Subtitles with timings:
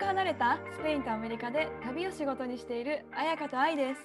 [0.00, 4.00] く離れたスペインとアメリカで旅を仕事にしている彩香と愛です。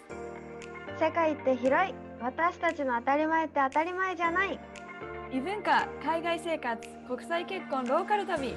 [1.00, 1.94] 世界って広い。
[2.22, 4.60] 私たちの当たり前って当たり前じゃない。
[5.32, 8.56] 異文化、海外生活、国際結婚、ローカル旅。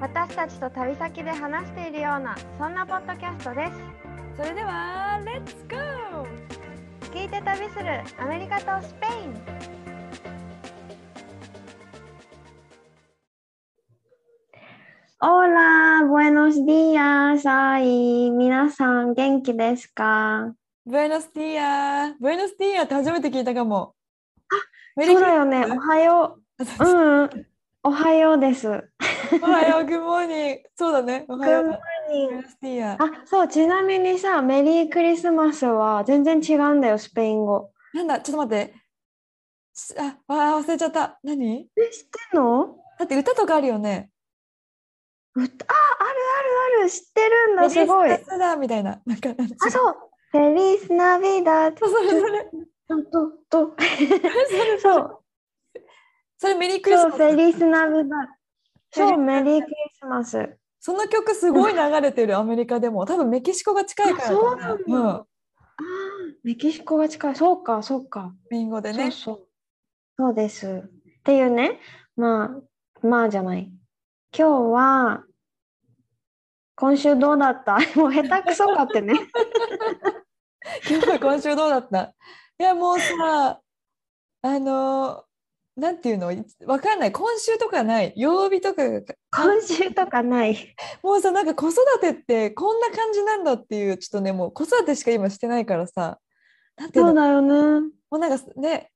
[0.00, 3.72] 私たちと旅先で話しているようなそんなポッドキャストです。
[4.38, 7.12] それでは、レッツゴー。
[7.12, 9.81] 聞いて旅するアメリカとスペイン
[15.24, 20.52] Hola, buenos días, ay, 皆さん元気ですか
[20.84, 23.94] buenos días buenos días って初めて聞いたかも。
[24.96, 26.84] あそうだよね、おはよう。
[26.84, 27.46] うん、
[27.84, 28.66] おはようです。
[28.68, 30.62] おはよう、 good morning。
[30.74, 31.78] そうだね、おはよう。
[32.98, 37.70] あ、そう、ちなみにさ、メリークリスマスは全然違うんだよ、スペイン語。
[37.94, 38.74] なんだ、ちょっと待って。
[39.72, 41.20] しあ、忘れちゃった。
[41.22, 44.11] 何え、知ってんのだって歌とかあるよね。
[45.34, 45.68] 歌あ、
[46.00, 46.10] ある
[46.74, 48.10] あるある、知ってるんだ、すごい。
[48.10, 49.00] メリークリスマスだみたいな。
[49.06, 49.96] なんか、あ、そう。
[50.30, 52.50] フェリスナビダそうそれそれ。
[52.88, 53.76] ととと。
[54.80, 55.22] そう、
[56.38, 58.16] それメリークリスそう、マスフェリスナビダ。
[58.90, 60.58] そう、メメリークリスマス。
[60.80, 65.22] その曲すごい流れてるアメリカでも多分メキシコが近いからあそうなんだうん、あー
[66.42, 67.36] メキシコが近い。
[67.36, 68.34] そうか、そうか。
[68.46, 69.48] スペイン語でねそうそう。
[70.18, 70.66] そうです。
[70.66, 71.78] っていうね、
[72.16, 72.44] ま
[73.02, 73.70] あ、まあじゃない。
[74.36, 75.24] 今日は、
[76.74, 77.78] 今週どうだった？
[78.00, 79.14] もう下手くそかってね。
[80.88, 82.14] 今日今週どうだった？
[82.58, 83.60] いやもうさ
[84.44, 85.24] あの
[85.76, 86.28] なんていうの？
[86.66, 87.12] わかんない。
[87.12, 88.12] 今週とかない？
[88.16, 89.00] 曜日とかが
[89.30, 90.74] 今週とかない。
[91.02, 96.18] もうさなんか子育てってこんな感じなんだっていうちょっとねもう子育てしか今してないからさ。
[96.76, 97.10] なんていうの？
[97.10, 97.42] そうだよ
[97.80, 97.90] ね。
[98.10, 98.90] もうなんかね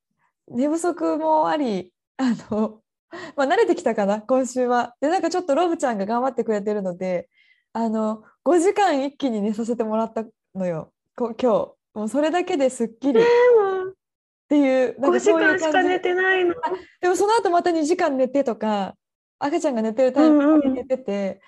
[0.49, 2.81] 寝不足もありあの、
[3.37, 4.95] まあ、慣れてきたかな今週は。
[5.01, 7.29] でなんかちょっとロブちゃんが頑張ってくれてるので
[7.73, 10.25] あの5時間一気に寝させてもらった
[10.55, 11.73] のよこ今日。
[11.95, 13.23] もうそれだけですっきりっ
[14.49, 16.55] ていうなん5かういう感じ間しか寝てないの。
[17.01, 18.95] でもその後また2時間寝てとか
[19.39, 21.41] 赤ちゃんが寝てるタイミングで寝てて、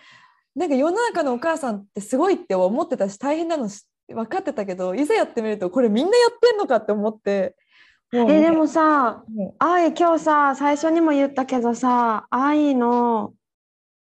[0.55, 7.55] なんか世の中のお母さんってすごいって思ってたし大変なのし分かってたけどいざやってみるとこれみんなやってんのかって思って
[8.13, 13.35] え、でもさ、も愛、今日さ、最初にも言ったけどさ、愛の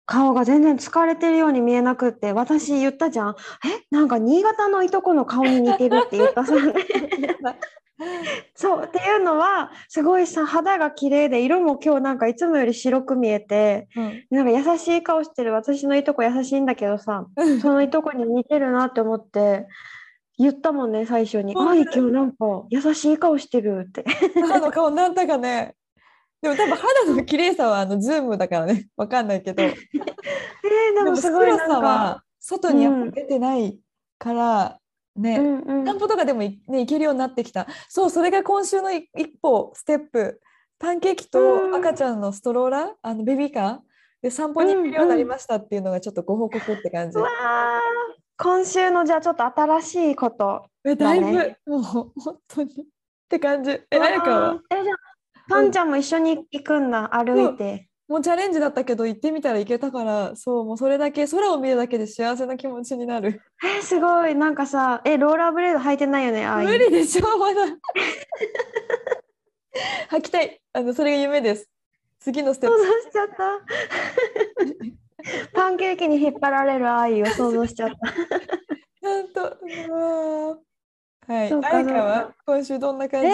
[0.06, 3.36] 顔が全然疲れてるように見えなくって、私言ったじゃん。
[3.66, 6.54] え、なんか新潟のいとこの顔に似てるって言ったさ。
[8.54, 15.54] そう、っていうのは、すごいさ、肌が綺麗で、色も今日なんかいつもより白く見えて、う、うんなんか優しい顔してる。
[15.54, 19.66] 私のいとこ優しいんだけどさ、うんそのいとこに似てるなって思って、
[20.38, 21.54] 言ったもんね、最初に。
[21.54, 24.04] 本当愛、今日なんか優しい顔してるって。
[24.36, 25.76] 母の顔なんだかね
[26.42, 28.88] でも多分肌の綺麗さはあのズームだからね。
[28.98, 29.64] わかんないけど。
[29.64, 33.80] えー、でもすごい白さなんか、は外にやっぱ出てない
[34.20, 34.80] から、
[35.16, 35.86] ね、うんうん。
[35.86, 37.68] 散歩とかでもいね、行けるようになってきた。
[37.90, 40.42] そう、それが今週のい一歩、ステップ。
[40.78, 41.72] パンケーキうん。
[41.72, 43.80] と赤ちゃんのストローラー、あのベビーカー？
[44.22, 47.18] で散歩に行けるようになりましたっていうのがちょっとご報告って感じ。
[47.18, 48.05] うわー
[48.38, 50.66] 今週のじゃあちょっと新しいこと。
[50.84, 52.12] えだいぶ、もう本
[52.48, 52.76] 当にっ
[53.30, 53.72] て感じ。
[53.72, 54.60] え、あやかは？
[54.72, 54.98] えじゃあ
[55.48, 57.90] パンちゃんも一緒に行くんだ、歩いて。
[58.08, 63.42] もうチャレンジだったけど行ってみたら行けたから、そう、もうそれだけ空を見るだけで幸せな気持ちになる。
[63.64, 67.62] えーすごいなんかさ、えローラーブレード履いてないよね、愛無理でしょ、まだ。
[70.12, 70.62] 履きたい。
[70.74, 71.68] あの、それが夢です。
[72.20, 73.36] 次のステッ想プ像しちゃった。
[75.54, 79.08] パンケーキに引っ張られる愛を想像しちゃった。
[79.08, 79.42] なんと、
[81.28, 81.54] はい。
[81.54, 82.34] あやかは？
[82.46, 83.28] 今週どんな感じ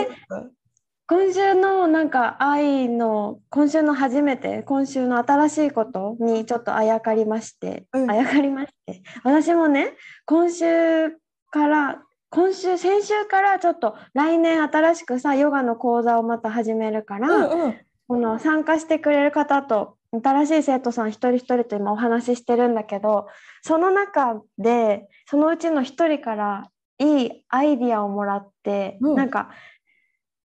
[1.07, 8.11] 今週のなんか愛の今週の初めて今週の新しいことにちょっとあやかりまして、うん。
[8.11, 9.01] あやかりまして。
[9.23, 9.93] 私もね
[10.25, 11.11] 今週
[11.49, 17.75] から今週先週からちょっと来年新しくさヨガの講座をまた始めるから、うんうん。
[18.07, 23.27] この参加してくれる方と新しい生徒さん一人一人と今お話ししてるんだけど
[23.61, 26.69] その中でそのうちの一人から
[27.01, 29.15] いいアイディアをもらって、うん。
[29.15, 29.49] なんか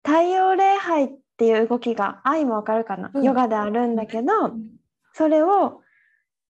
[0.05, 3.23] 太陽礼拝っていう動きが愛もわかるかな、うん。
[3.23, 4.33] ヨガであるんだけど、
[5.13, 5.83] それを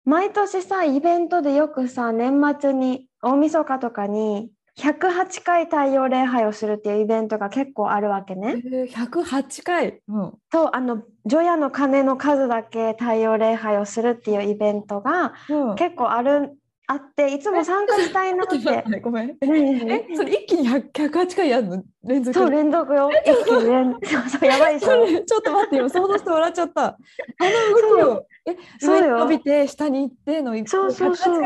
[0.04, 8.52] 毎年さイベントでよくさ年末に大晦日とかに108回太陽礼拝をするっていうイベントが結構あるわけえね。
[8.64, 10.00] ー、108回。
[10.08, 10.32] うん。
[10.50, 16.56] とあの除夜の鐘の数だけ太陽礼拝をするっていうイベントがうん、結構ある
[16.90, 18.56] あっていつも参加したいなって。
[18.56, 19.36] ってごめん。
[19.42, 22.38] え、それ一気に100 108回やるの連続？
[22.38, 23.10] そう連続よ。
[23.10, 26.84] 一気に連そうそうやばいでしちょっと待って今 想像して笑っちゃった。
[26.84, 31.42] あの動きをえそうよ上に伸びて下に行ってのそうそうそう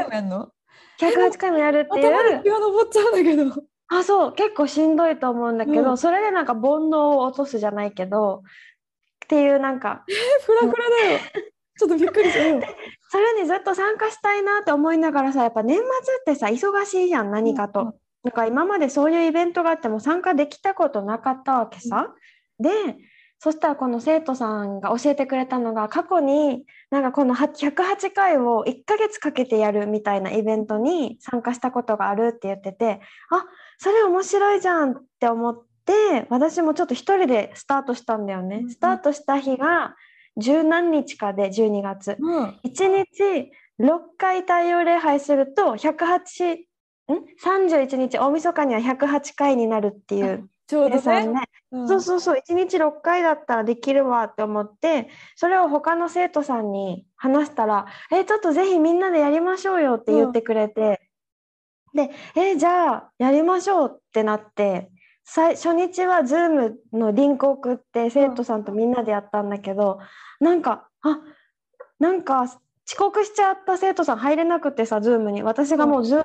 [1.07, 2.55] 108回もやるの108回もやるっていう。
[2.55, 3.63] 頭が昇っちゃうんだけど。
[3.89, 8.43] あそう結構しんどいと思うんだけど、うんそれでなんか煩悩を落とすじゃないけど
[9.25, 10.13] っていうなんかえ
[10.45, 11.19] フラフラだよ。
[11.79, 12.63] ちょっとびっくりしたよ。
[13.11, 17.81] それにずっと参加したいなって思いながらさやっぱ年末ってさ忙しいじゃん何かと。
[17.81, 22.15] うんうんなんか今までそういうイベントがあっても参加できたことなかったわけさ。
[22.61, 22.71] で
[23.43, 33.01] そしたらこの生徒さんが教えてくれたのが過去になんかこの108回を1ヶ月かけてやるみたいなイベントに参加したことがあるって言ってて
[33.31, 33.45] あ
[33.79, 38.71] それ面白いじゃんって思って私もちょっと一人でスタートしたんだよねうんうん。
[38.71, 39.97] スタートした日が
[40.37, 42.17] 十何日かで12月。
[42.21, 42.45] うん。
[42.45, 43.51] 1日
[43.81, 46.65] 6回太陽礼拝すると108ん
[47.45, 51.27] ？31日大晦日には108回になるっていうちょうどね。
[51.27, 51.45] ね。
[51.73, 61.09] うんそうそうそう1日6回だったらできるわって思ってそれを他の生徒さんに話したら「えちょっとぜひみんなでやりましょうよ」って言ってくれて、
[61.95, 64.91] で「えじゃあやりましょう」ってなって
[65.25, 69.99] 最初日は Zoom のリンクを送って生徒さんとみんなでやったんだけど、
[70.41, 71.21] なんかあ
[71.99, 72.59] なんか遅
[72.99, 76.25] 刻しちゃった生徒さん入れなくてさ Zoom に私がもう Zoom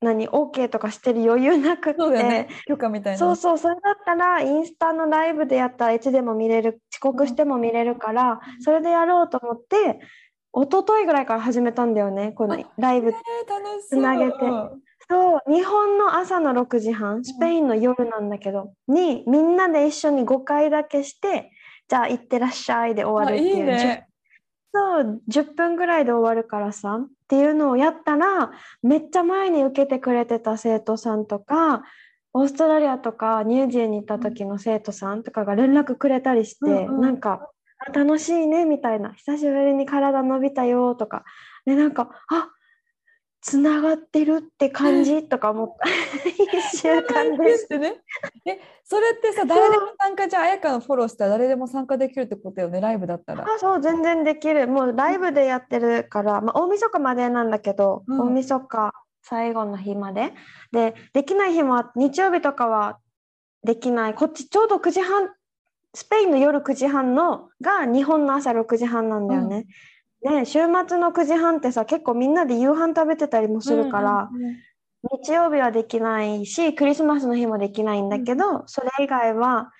[0.00, 2.00] 何 OK とかしてる余裕なくって。
[2.00, 2.48] そうだよね。
[2.66, 3.18] 許可みたいな。
[3.18, 10.00] そうそう、それだったらインスタのライブでやったらいつでも見れる、遅刻しても見れるから、それでやろうと思って、
[10.52, 13.12] 一昨日ぐらいから始めたんだよね、このライブ。
[13.88, 13.96] つ。
[13.96, 14.38] なげて
[15.08, 21.50] そう、日本の朝の6時半、スペインの夜なんだけど、にみんなで一緒に5回だけして、
[21.88, 23.64] じゃあ行ってらっしゃいで終わるっていう。
[23.64, 24.06] いね。
[24.72, 28.50] そう10分ぐらいで終わるからさっていうのをやったら
[28.82, 31.84] めっちゃ前に受けてくれてた生徒さんとか
[32.32, 37.00] オーストラリアとかニュージーに行った時の生徒さんとかが連絡くれたりして、うんうん。
[37.00, 37.48] なんか
[37.78, 39.12] あ楽しいねみたいな。
[39.12, 41.24] 久しぶりに体伸びたよとか。
[41.66, 42.48] でなんかあ
[43.40, 45.24] つながってるって感じ？
[45.24, 45.88] とか思った。
[46.68, 47.96] 一週間でですね。
[48.44, 53.44] え、それってさ、誰でも参加じゃあ、あやかのフォローしたら誰でも参加できるってことよね、ライブだったら。
[53.44, 54.68] あそう全然できる。
[54.68, 58.20] もうライブでやってるから、まあ、大晦日までなんだけど、うん。
[58.20, 58.92] 大晦日
[59.22, 60.34] 最後の日まで。
[60.72, 62.98] でできない日もあ日曜日とかは
[63.64, 64.14] できない。
[64.14, 65.30] こっちちょうど9時半
[65.94, 69.66] スペインの夜9時半のが日本の朝6時半なんだよね。
[70.22, 74.56] で週末の9時半ってさ結構みんなで夕飯食べてたりもするから、うんうんうん
[75.02, 79.72] 日曜日はできないしクリスマスの日もできないんだけど、それ以外は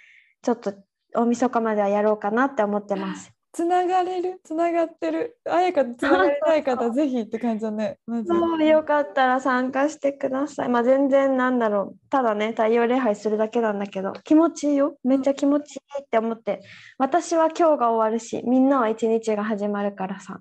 [0.43, 0.73] ちょっと
[1.15, 3.31] 大晦日まではやろうかなって思ってます。
[3.53, 5.37] つながれる、つながってる？
[5.45, 7.99] あやかとつながれない方、 ぜひって感じだね。
[8.07, 8.29] まず。
[8.29, 10.69] そうよかったら参加してください。
[10.69, 12.09] まあ全然なんだろう。
[12.11, 14.97] ただね、太陽礼拝するだけなんだけど、気持ちいいよ。
[15.03, 16.61] めっちゃ気持ちいいって思って。
[16.99, 20.41] 私は今日が終わるし、みんなは一日が始まるからさ。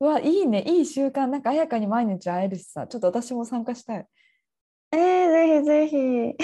[0.00, 1.26] うわ、いいね、いい習慣。
[1.26, 4.06] なんかあやかに毎日会えるしさ、ちょっと私も参加したい。
[4.92, 6.36] えー、ぜひぜ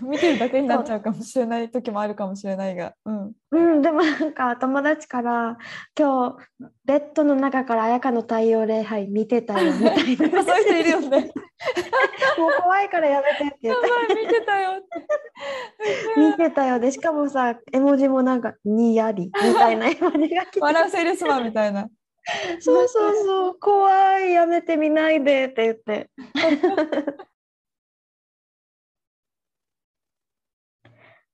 [0.02, 2.94] 見てるだけになっちゃうかもしれない時もあるかもしれないが。
[3.04, 3.32] うん。
[3.32, 3.34] ひ。
[3.52, 5.58] うん、でもなんか友達から、
[5.98, 10.42] 今日ベッドの中から綾香の太陽礼拝見てたよみたいな。
[10.44, 11.30] そういう人いるよね。
[12.38, 16.14] もう怖いからやめてって言やっばい、見てたよって。
[16.14, 16.20] て。
[16.20, 16.80] 見てたよ。
[16.80, 20.60] で、しかもさ、絵文字もなんか、にやりみたいな絵文字が来て。
[20.60, 21.88] 笑うセールスマンみたいな。
[22.60, 26.08] そうそうそう、怖い、やめてみないでって言って。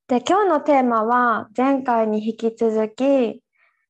[0.09, 3.43] で、今日のテーマは前回に引き続き、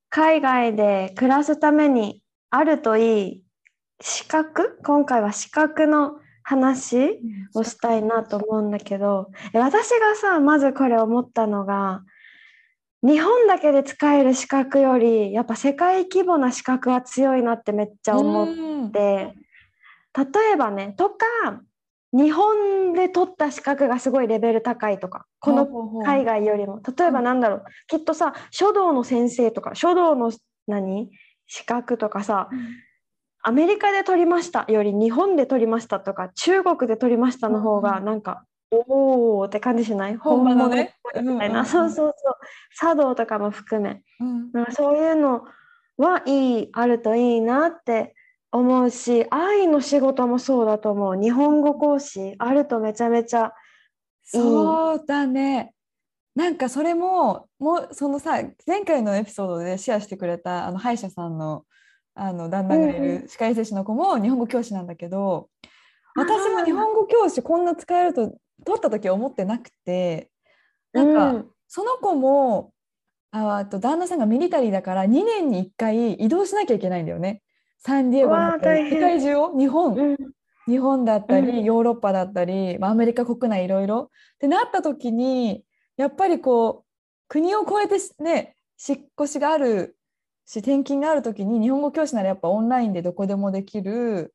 [0.09, 3.43] 海外で暮らすためにあるといい
[4.01, 4.79] 資格？
[4.83, 7.21] 今回は資格の話
[7.55, 12.03] をしたいなと思うんだけど、え私がさ、まずこれ思ったのが、
[13.03, 18.93] 日本だけで使える資格より、やっぱ世界規模な資格は強いなってめっちゃ思っうん。
[18.93, 19.35] て、
[20.17, 21.17] 例えばね、とか、
[22.13, 26.81] 日本で取った資格がすごいレベル高いとか、この海外よりも。
[26.97, 30.33] 例えばなんだろう、きっとさ、書道の先生とか、書道の
[30.67, 31.11] 何？
[31.49, 32.49] 資格とかさ、
[33.43, 38.05] アメリカで取りましたより日本で取りましたとか中国で取りましたの方がうん。
[38.05, 40.17] なんかおおって感じしない？
[40.17, 40.97] 本物ね。
[41.15, 41.67] みたいな、うんうんうん。
[41.67, 42.35] そうそうそう。
[42.81, 44.03] 茶道とかも含め。
[44.19, 44.51] うん。
[44.51, 45.45] なんかそういうの
[45.99, 48.16] はいいあるといいなって
[48.53, 51.17] 思うし愛の仕事もそうだと思う。
[51.17, 53.53] 日本語講師あるとめちゃめちゃ
[54.25, 55.73] そうだね。
[56.35, 61.65] なんかそれももうそのさ前回のエピソードでシェアしてくれたあの歯医者さんの
[62.15, 65.49] あの旦那がいうんる歯科衛生士の子も日本語教師なんだけど
[66.17, 70.31] あ私も日本語教師こんな使えると取った時は思ってなくて
[70.93, 71.51] なんか、うん。
[71.69, 72.73] その子も
[73.31, 77.43] ああと旦那さんがミリタリーだから2年に1回移動しなきゃいけないんだよね。
[77.87, 78.93] サンディエゴだったりうわー大変。
[78.93, 80.17] 世界中を日本、うん。
[80.67, 81.65] 日本だったり、うん。
[81.65, 84.11] ヨーロッパだったり、まあ、アメリカ国内いろいろ。
[84.35, 85.63] ってなった時に
[85.97, 86.85] やっぱりこう
[87.29, 89.97] 国を越えてしね引っ越しがある
[90.45, 94.35] し転勤がある時に日本語教師ならやっぱオンラインでどこでもできる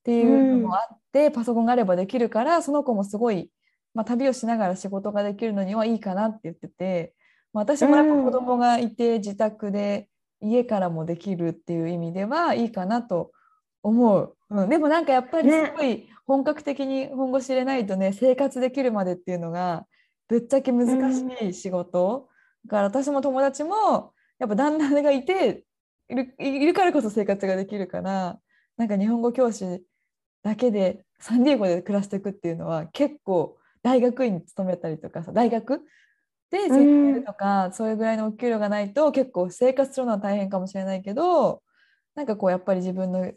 [0.00, 3.50] っていうのもあって、パソコンがあればできるからその子もすごい、
[3.94, 7.14] まあ、旅をしながら仕事ができるのにはいいかなって言ってて、
[7.52, 10.09] まあ、私もやっぱ子供がいて自宅で
[10.40, 13.32] 家からもできるっていう意味ではいいかなと
[13.82, 19.86] 思う、うん、でもなんかやっぱりねすごい本格的に本語知れないとね生活できるまでっていうのが
[20.28, 22.28] ぶっちゃけ難しい仕事、
[22.64, 25.64] だから私も友達もやっぱ旦那がいて
[26.08, 28.38] いるいるからこそ生活ができるから
[28.76, 29.82] なんか日本語教師
[30.42, 35.80] だけでサンディエゴで暮らしていくっていうのは結構大学院に勤めたりとかさ大学
[36.50, 41.62] で先生とか、そういうぐらいのお給料がないと結構生活するのは大変かもしれないけど
[42.14, 43.32] なんかこうやっぱり自分の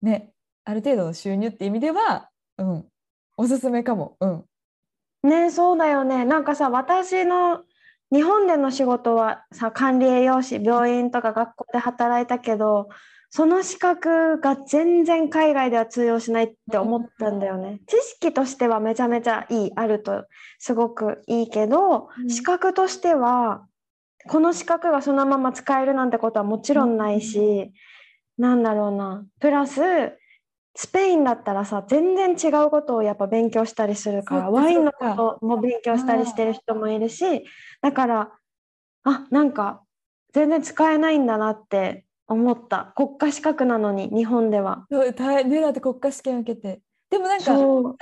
[0.00, 0.32] ね
[0.64, 2.84] ある程度の収入って意味では、うん、
[3.36, 4.16] おすすめかも。
[4.20, 4.44] うん。
[5.24, 6.24] ねそうだよね。
[6.24, 7.62] なんかさ私の
[8.12, 12.88] 日本での仕事はさ管理栄養士病院とか学校で働いたけど
[13.34, 17.80] その資格が全然海外では通用しないって思ったんだよね。
[17.86, 20.26] 知識としてはめちゃめちゃいいあると
[20.58, 22.28] すごくいいけど、うん。
[22.28, 23.66] 資格としては
[24.28, 27.72] この資格がそのまま使えるなんてことはもちろんないし、
[28.36, 29.24] なんだろうな。
[29.40, 29.80] プラス
[30.74, 37.44] スペインだったらさ全然違うことをやっぱ勉強したりするからワインのことも勉強したりしてる人もいるし
[37.80, 38.32] だから
[39.04, 39.82] あなんか
[40.32, 42.92] 全然使えないんだなって思った。
[42.96, 44.86] 国家資格なのに日本では。
[44.90, 46.80] そう大ねだって国家試験受けて。
[47.12, 47.54] でもなんかさ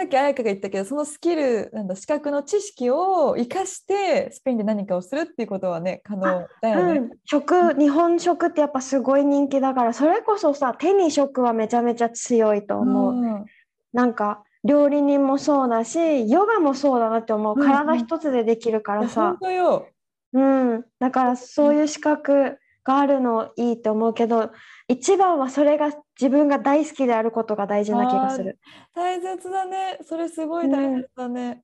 [0.05, 6.99] っき彩香が言ったけどそのスキルなんだ資格の知識を生かしてスペインで何かをするっていうことはね可能だよね。
[7.01, 13.15] うん、食日本食ってやっぱすごい人気だからそれこそさ手に食はめちゃめちゃ強いと思う。
[13.15, 13.45] うん。
[13.93, 17.55] なんか料理人もそうだしヨガもそうだなって思う。
[17.57, 17.69] うんうん。
[17.69, 19.31] 体一つでできるからさ。
[19.31, 19.89] 本、当よ。
[20.33, 22.59] うん、だからそういう資格
[22.91, 24.51] があるのいいと思うけど
[24.89, 28.59] 一番はそれが自分が大好きであることが大事な気がする。
[28.95, 29.99] 大切だね。
[30.03, 31.63] それすごい大切だね。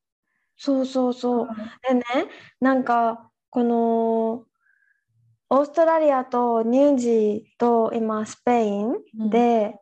[0.57, 1.49] そうそうそう。
[1.87, 2.05] でね
[2.61, 4.45] なんかこの
[5.49, 8.95] オーストラリアとニュージーと今スペイン
[9.31, 9.77] で、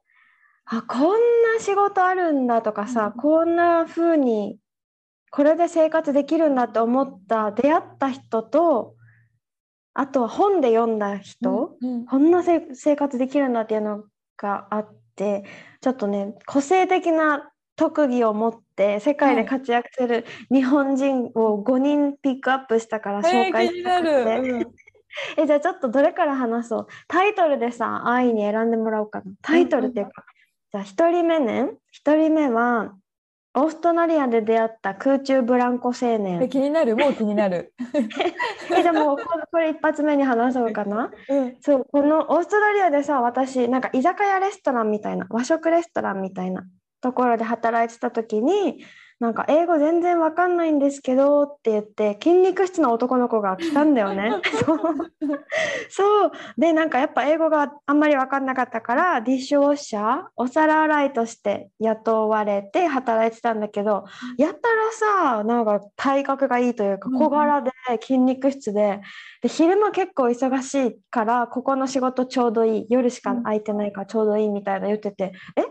[0.66, 4.58] あこんな仕事あるんだとかさ、うんこんな風に
[5.30, 8.94] これで生活できるんだって思った出会った人と
[9.94, 12.06] あとは本で読んだ人、うんうん。
[12.06, 14.04] こんなせ生活できるんだっていうの
[14.36, 15.44] があって
[15.80, 24.54] ちょっとね個性的な特技を持って世界で活躍する日本人を5人ピックアップしたから紹えー介したくて、る。
[24.56, 24.74] うん。
[25.38, 26.86] えじゃあちょっとどれから話そう。
[27.06, 29.24] タイトルでさ愛に選んでもらおうかな。
[29.42, 30.24] タイトルっていうか、
[30.72, 31.70] じゃあ1人目ね。
[31.92, 32.96] 1人目は
[33.56, 36.96] オーストラリアで出会った空中ブランコ青え年気になる？
[36.96, 37.72] もう気になる。
[38.76, 41.10] えでもここれ一発目に話そうかな？
[41.28, 41.56] うん。
[41.60, 46.64] そうこのオーストラリアでさ私なんか居酒屋レストランみたいな和食レストランみたいな
[47.00, 48.84] ところで働いてた時に
[49.20, 54.32] なんか英語全然わかんないんですけどって言って筋肉質な男の子が来たんだよね。
[54.66, 54.78] そう。
[55.88, 56.32] そう。
[56.58, 64.04] でなんかやっぱ英語があんまりわかんなかったからディッシュウォッシャーお皿洗いとして雇われて働いてたんだけど
[64.36, 64.92] やったら
[65.38, 67.18] さなんか体格がいいというかうん。
[67.18, 69.00] 小柄で筋肉質で
[69.42, 75.62] で昼間結構忙しいからここの仕事ちょうどいい夜しか空いてないからちょうどいいみたいな言っててえ？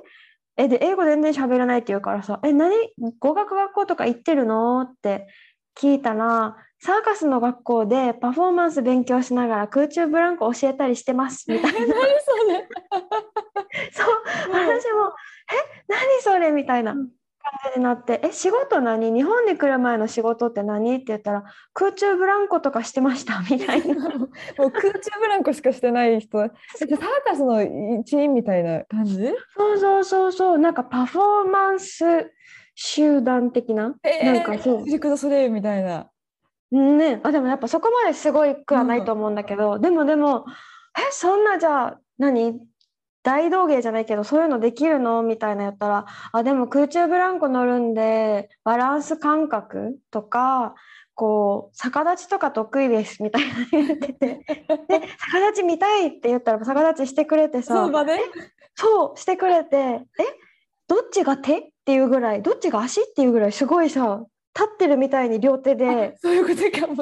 [0.58, 2.74] えで英語全然喋らないって言うからさえ何？
[3.20, 4.82] 語学学校とか行ってるの？
[4.82, 5.28] って
[5.76, 11.80] 聞いたらサーカスの学校でパフォーマンス勉強しながら空中ブランコ教えたりしてますみたいな。
[11.80, 12.68] 何それ？
[13.92, 14.08] そう
[14.52, 15.14] 私も
[15.52, 16.52] え何それ？
[16.52, 16.92] みたいな。
[16.92, 17.10] うん
[17.64, 19.12] 感じになってえ仕事何？
[19.12, 20.96] 日本に来る前の仕事って何？
[20.96, 21.44] って言ったら
[21.74, 24.10] 空中ブランコとかしてました みたいな。
[24.58, 26.44] もう空中ブランコしかしてない人。
[26.44, 29.34] えサーカスの一員みたいな感じ？
[29.56, 30.58] そうそうそうそう。
[30.58, 32.32] なんかパフォーマンス
[32.76, 34.86] 集団的な、なんかそう。
[34.86, 36.08] シルク・ドゥ・ソレイユみたいな。
[36.72, 37.20] ね。
[37.24, 40.46] あでもやっぱそこまですごいくはないと思うんだけど、でもでも
[40.98, 42.60] えそんなじゃあ何？
[43.24, 45.24] 大道芸じゃないけどそういうのできるの？
[45.24, 50.76] みたいなやったらあでも空中ブランコ乗るんでバランス感覚とか
[51.16, 54.46] こう逆立ちとか得意ですみたいな言ってて。
[54.90, 55.02] で
[55.32, 57.76] 逆立ち見たいって言ったら逆立ちしてくれてさ。
[57.76, 58.20] そうだね。
[58.76, 59.78] そうしてくれて。
[59.78, 60.06] え
[60.88, 61.60] どっちが手？
[61.60, 63.02] っていうぐらいどっちが足？
[63.02, 64.26] っていうぐらいすごいさ
[64.56, 66.96] 立ってるみたいに両手でそういうことかも。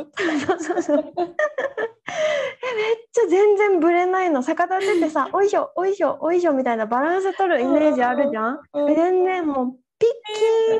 [0.47, 8.59] そうそうそう えめっちゃ全然ぶれないの逆立ちってさ おいしょおいしょおいしょみたいなバランス取るイメージあるじゃん？
[8.73, 10.09] うん全然もうピッ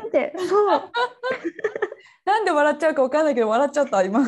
[0.00, 0.66] ーンってそう
[2.24, 4.20] なんで笑っちゃうかわかんないけど笑っちゃった今。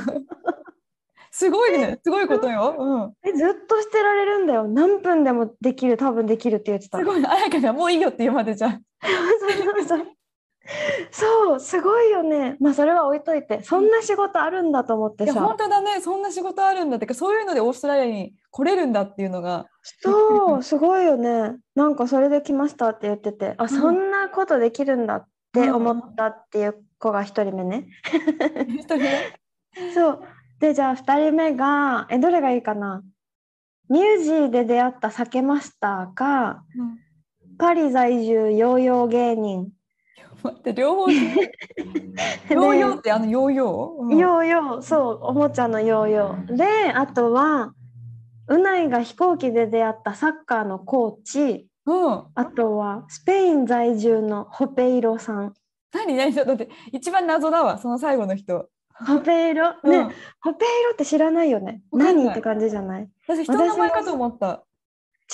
[1.30, 1.98] すごいね。
[2.04, 2.76] すごいことよ。
[2.78, 3.12] うん。
[3.28, 7.26] えずっとしてられるんだよ何分でもできる多分できるって言ってたすごい。
[7.26, 8.70] あやかがもういいよって言うまでじゃん。
[8.72, 10.06] そうそうそう
[11.12, 12.56] そうすごいよね。
[12.58, 16.00] まあそれは置いといてそんな仕事あるんだと思っていや本さ当だね。
[16.00, 17.06] そんな仕事あるんだって。
[17.06, 19.66] かそういうのでオーストラリアに来れるんだっていうのが。
[19.82, 21.56] そうすごいよね。
[21.74, 23.68] なんかそれで来ましたって言っててあん。
[23.68, 27.86] そんなことできるんだって思ったっていう子が一人目ね。
[28.68, 29.38] 一人ね
[29.94, 30.20] そう。
[30.60, 33.02] でじゃあ2人目がえどれがいいかな？
[33.90, 36.98] ミュージーで出会った酒マスターかうん。
[37.58, 39.68] パリ在住ヨーヨー芸人
[40.44, 41.10] 待って両方。
[41.10, 44.02] ヨーヨーってあのヨーヨー？
[44.02, 44.18] うん。
[44.18, 46.56] ヨーヨーそうおもちゃのヨーヨー。
[46.56, 47.72] であとは
[48.48, 51.68] うないが飛行機で出会ったサッカーのコーチ。
[51.86, 52.24] うん。
[52.34, 55.54] あとはスペイン在住のホペイロさん。
[55.94, 58.68] 何何だって一番謎だわその最後の人。
[59.06, 59.70] ホペイロ？
[59.70, 60.10] ね、うん。
[60.40, 61.82] ホペイロって知らないよね？
[61.90, 62.30] 何？
[62.30, 63.08] って感じじゃない？
[63.26, 64.62] 私人の名前かと思った。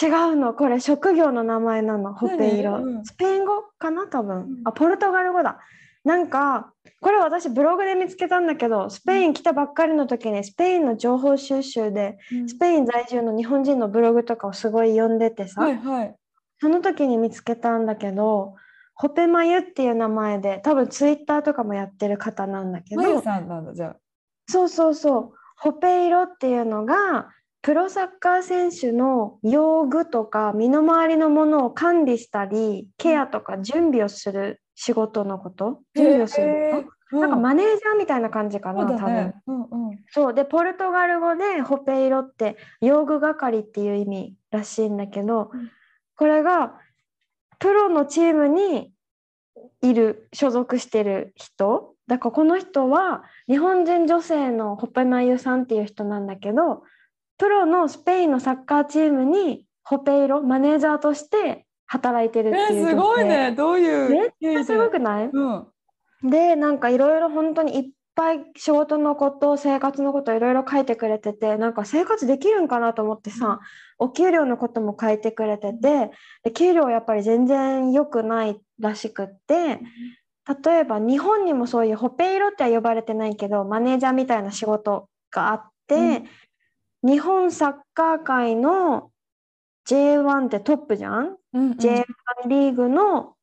[0.01, 0.55] 違うの。
[0.55, 2.15] これ職業の名前なの。
[2.15, 4.07] ホペイロ、何うんスペイン語かな？
[4.07, 4.47] 多分、ん。
[4.65, 5.59] あポルトガル語だ。
[6.03, 12.17] なんかこれ私ブログで見つけたんだけどスペイン来たばっかりの時にスペインの情報収集で
[12.47, 16.17] スペイン在住の日本人のブログとかをすごい読んでてさ、はいはい。
[16.59, 18.55] その時に見つけたんだけど
[18.95, 23.97] ホペマユっていう名前で多分ツイッターとかもやってる方なんだけどまゆさんなんだじゃあ。
[24.49, 25.33] そうそうそう。
[25.57, 27.29] ホペイロっていうのが、
[27.63, 35.83] プロサッカー選手の用具とか身の回りのものを管理したり、ケアとか準備をする仕事のこと？
[35.95, 36.87] 準備をする。
[37.13, 39.35] なんかうんマネージャーみたいな感じかな、多分。
[39.47, 39.99] うんうん。
[40.11, 40.35] そう。
[40.35, 45.71] で、ポルトガル語でホペイロって用具係っていう意味らしいんだけどうん、
[46.17, 46.79] これが
[47.59, 48.93] プロのチームに
[49.83, 51.95] いる、所属してる人。
[52.07, 56.85] だからこの人は日本人女性のホペマユさんっていう人なんだけど、
[57.41, 63.25] プロのスペインのサッカーチームにホペイロ、マネージャーとして働いてるっていうえー、すごい。
[63.25, 63.51] ね。
[63.53, 64.65] どういうめっ経緯で。
[64.65, 65.31] すごくない？
[65.33, 65.67] うん。
[66.23, 73.61] でなんかいろいろ本当にいっぱい仕事のこと生活のこといろいろ書いてくれててなんか生活できるんかなと思ってさ、
[73.99, 76.11] お給料のことも書いてくれてて
[76.45, 79.81] で給料やっぱり全然良くないらしくって
[80.65, 86.25] 例えば日本にもそういうホペイロっては呼ばれてないけどマネージャーみたいな仕事があって、
[87.03, 89.11] 日本サッカー界の
[89.89, 91.37] J1 ってトップじゃん？
[91.55, 91.79] うんうん。
[91.79, 92.05] J1
[92.49, 93.35] リーグの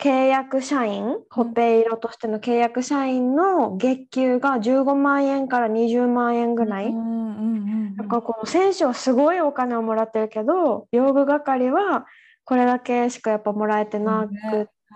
[0.00, 6.86] 契約社員、ホペイロとしての契約社員の月給が15万円から20万円ぐらい？
[6.86, 12.06] うんうんうんうんなんかこの選手はすごいお金をもらってるけど、用具係は
[12.44, 14.38] これだけしかやっぱもらえてなくっ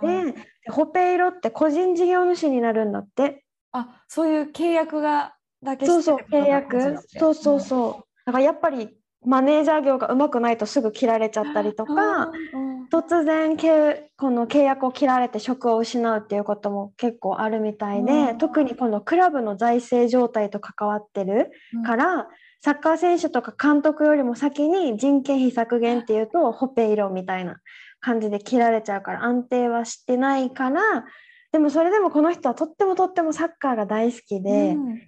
[0.00, 3.44] て、はいでホペイロって個人事業主になるんだって。
[3.72, 6.98] あ、そういう契約がだけそうそう契約。
[7.18, 8.04] そうそうそう。
[8.26, 11.96] だからやっぱりマネージャー業がうまくないとすぐ切られちゃったりとうん。
[11.96, 21.50] か、うん突然けこの契約を切られて職を失うっていうことも結構あるみたいで、うん特にこのクラブの財政状態と関わってる
[21.86, 22.28] から、
[22.60, 27.56] サッカー選手とか監督よりも先に人件費削減っていうとホペイロみたいな
[28.00, 31.04] 感じで切られちゃうから安定はしてないから
[31.50, 35.00] でもそれでもこの人はとってもとってもサッカーが大好きで、うん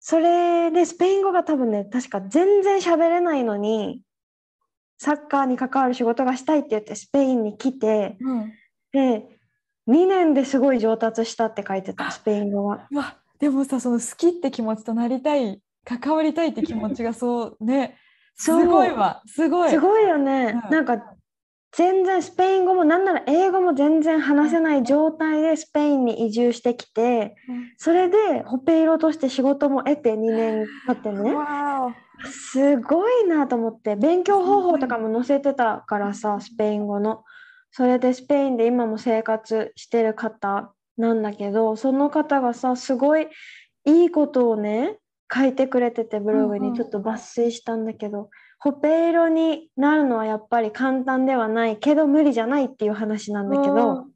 [0.00, 4.02] それでスペイン語が多分ね確か全然喋れないのに
[4.98, 8.52] サッカーに関わる仕事がしたいって言ってスペインに来てうん。
[8.92, 9.28] で
[9.88, 12.86] 2年ですごい上達したって書いてたスペイン語は。
[12.90, 17.98] うわでもさその好きって気持ちとなりたい関わりたいって気持ちがそうね
[18.34, 18.66] すそう。
[18.66, 19.70] ごいわすごい。
[19.70, 20.70] すごいよね、うん。
[20.70, 21.15] なんか
[21.72, 27.72] 全然スペイン語もなんなら英語も全然話せない状態でスペインに移住してきてうん。
[27.76, 31.34] それでホペイロとして仕事も得て2年経ってね。
[31.34, 33.94] わすごいなと思って。
[33.96, 37.24] 勉強方法とかも載せてたからさスペイン語の。
[37.70, 43.28] それでスペインで今も生活してる方なんだけどその方がさすごい
[43.84, 44.96] いいことをね
[45.32, 54.06] 書いてくれててブログにちょっと抜粋したんだけど、ホペ色になるのはやっぱり簡単ではないけど無理じゃないっていう話なんだけど、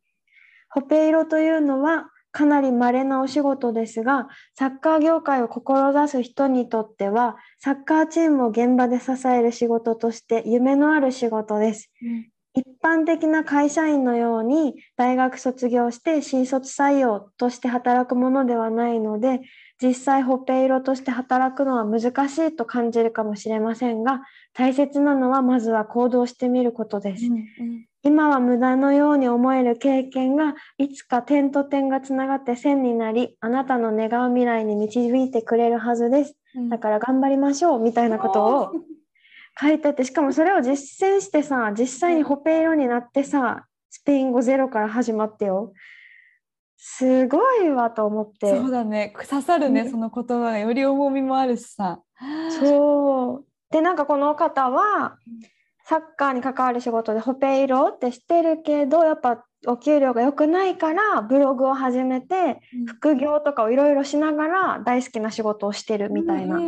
[0.71, 11.91] ホペ色というのはかなり稀なお仕事ですがサッカー業界を志す人にとってはサッカーチームを現場で支える仕事として夢のある仕事です。
[12.03, 19.41] うん一般的な会社員のように大学卒業して新卒採用として働くものではないので
[19.83, 27.27] 実際ホペ色として働くのは難しいと感じるかもしれませんが大切なのはまずは行動してみることです。
[27.27, 36.35] うんうん今は無駄のように思える経験がいつか点と点がつながって線になりあなたの願う未来に導いてくれるはずです。
[36.55, 38.73] うんだから頑張りましょうみたいなことを
[39.61, 45.75] 書いててしかもそれを実践してさ実際にホペ色になってさスペイン語ゼロから始まってよ
[46.83, 48.57] すごいわと思って。
[48.57, 49.13] そうだね。
[49.29, 50.59] 刺さるね、うんその言葉が。
[50.59, 52.01] より重みもあるしさ。
[52.59, 53.45] そう。
[53.71, 55.19] でなんかこの方は
[55.85, 66.59] サッカーに関わる仕事でホペ色ってしてるけどやっぱお給料が良くないからブログを始めて副業とかをいろいろしながら大好きな仕事をしてるみたいな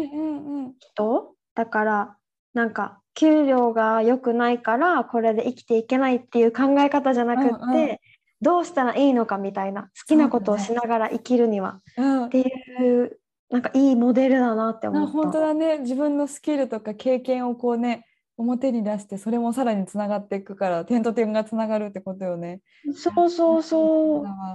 [0.79, 1.35] 人？
[1.55, 2.17] だから
[2.53, 8.02] なんか給料が良くないからこれで生きていけないっていう考え方じゃなくって、
[8.43, 12.45] どうしたらいいのかみたいな好きなことをしながら生きるには、うんってい
[13.05, 13.19] う
[13.51, 15.09] なんかいいモデルだなって思った。
[15.09, 22.61] あ本当だね自分のスキルとか経験をこうね表に出してそれもさらにつながっていくから点と点がつながるってことよね。
[22.95, 24.25] そうそうそう。
[24.25, 24.55] だわ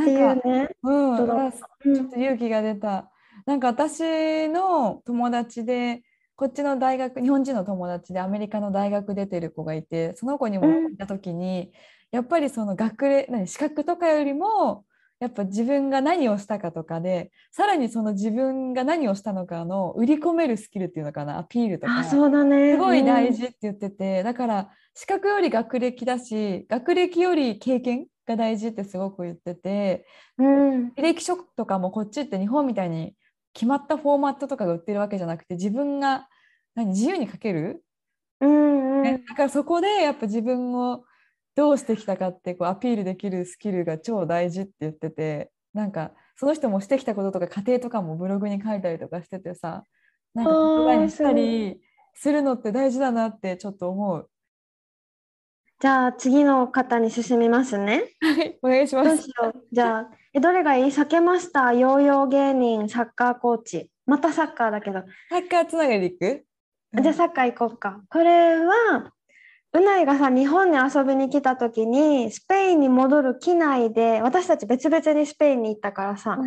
[0.00, 0.68] っていなんか、うね。
[0.82, 3.10] うん、ちうんょっと勇気が出た。
[3.46, 6.02] なんか私の友達で
[6.36, 11.72] こっちの大学日本人の友達でアメリカの大学出てる子がいてその子にもうんいた時に、
[12.14, 14.84] やっぱりその学歴何資格とかよりも
[15.18, 22.74] やっぱ自分が何をしたかとかでさらにその自分が何をしたのかの売り込めるスキルっていうのかなアピールとかあそうだね。
[22.74, 30.06] すごい大うん事って言ってて、だから資格より学歴だし学歴より経験が大事ってすごく言ってて
[30.38, 30.92] うん。
[30.96, 33.16] 履歴書とかもこっちって日本みたいに
[33.54, 36.28] 決まったフォーマットとかが売ってるわけじゃなくて自分が
[36.76, 37.82] 何自由に書ける、
[38.40, 39.02] うんうん。
[39.02, 41.02] ねだからそこでやっぱ自分を
[41.56, 49.84] どうしてきたかってこうアピールできるスキルが超大事って言っててなんかその人もしてきたこととか家庭とかもブログに書いたりとかしててさ
[50.34, 51.80] なんか言葉にしたり
[52.14, 54.28] するのって大事だなってちょっと思う。
[55.80, 58.04] じゃあ次の方に進みますね。
[58.20, 59.28] はい、お願いします。
[59.70, 60.84] じゃあ、えどれがいい？
[60.86, 61.72] 避けました？
[61.72, 63.90] ヨーヨー芸人、サッカーコーチ。
[64.06, 65.02] またサッカーだけど。
[65.28, 66.46] サッカーつながりでいく？
[67.02, 68.00] じゃあサッカー行こうか。
[68.08, 69.12] これは、
[69.74, 76.38] うないがさ、日本に遊びに来た時に、スペインに戻る機内で、私たち別々にスペインに行ったからさ、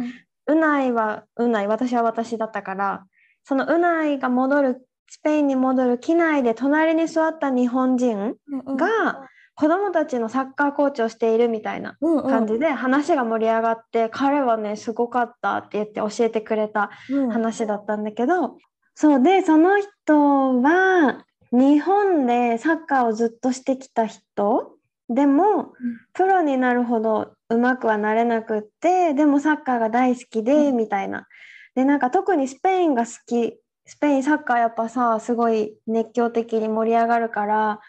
[0.47, 3.05] うないはうない、私は私だったから、
[3.43, 17.29] そのうないが戻る、スペインに戻る機内で隣に座った日本人うんが子供たちのサッカーコーチをしているみたいな感じで話が盛り上がって、彼はね、すごかったって言って教えてくれたうん。
[17.31, 18.57] 話だったんだけど、
[18.93, 24.77] そうで、その人は日本でサッカーをずっとしてきた人
[25.09, 25.73] でも、
[26.13, 30.77] プロになるほどうまくはなれなくって、でもサッカーが大好きで、うん。
[30.77, 31.27] みたいな。
[31.75, 37.79] で、なんか特にスペインが好き、スペインサッカーやっぱさ、すごい熱狂的に盛り上がるから、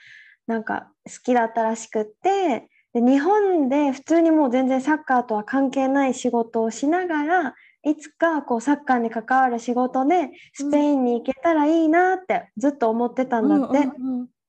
[0.47, 13.89] なんか好きだったらしくって、で日本で普通にもう全然サッカーとは関係ない仕事をしながら、いつかこうサッカーに関わる仕事でスペインに行けたらいいなってずっと思ってたんだって。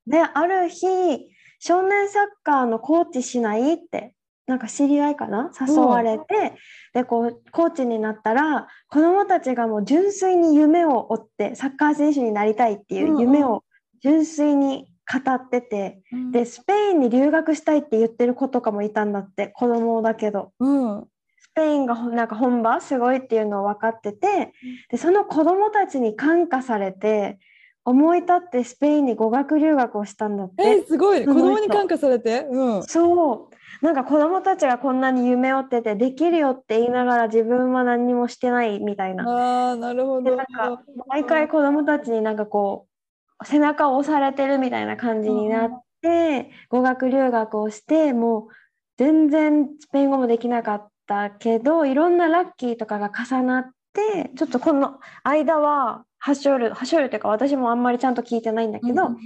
[0.07, 0.87] で、ある日、
[1.59, 4.15] 少年サッカーのコーチしないって、
[4.47, 5.51] なんか知り合いかな？
[5.59, 6.53] 誘われて、
[6.95, 13.63] で、こう、コーチになったら、子供たちがもう純粋に夢を追って、サッカー選手になりたいっていう夢を
[14.01, 16.31] 純粋に語ってて、うん。
[16.31, 20.53] で、スペインに留学したいって言ってる子とかもいたんだって、子供だけど。
[20.59, 21.03] うん。
[21.03, 21.05] ス
[21.59, 24.53] ペインがほなんか本場すごいっていうのを分かってて、
[24.89, 27.37] でその子供たちに感化されて
[27.83, 30.63] 思い立ってスペインに語学留学をしたんだって。
[30.63, 31.25] えーすごい。
[31.25, 33.85] 子供に感化されて、うん、そう。
[33.85, 39.23] なんか子供たちがこんなに夢を追っててできるよって言いながら自分は何にもしてないみたいな。
[39.23, 40.29] ああなるほど。
[40.29, 42.87] でなんか毎回子供たちになんかこ
[43.41, 48.47] う背中を押されてるみたいな感じになって、語学留学をしてもう
[48.97, 59.17] 全然スペイン語もできなかったけどいろんなラッキーとかが重なってちょっとこの間ははしょるはしょるというか私もあんまりちゃんと聞いてないんだけど、うん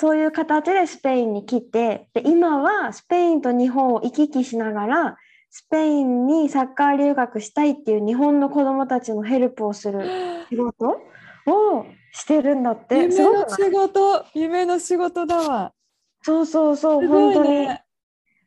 [0.00, 5.16] そういう形でスペインに来てで今はスペインと日本を行き来しながら
[5.50, 10.08] スペインにサッカー留学したいっていう日本の子どもたちのヘルプをする
[10.50, 15.72] 仕事をしてるんだって夢の仕事夢の仕事だわ。
[16.22, 17.50] そうそうそうすごい本当に。
[17.66, 17.84] ね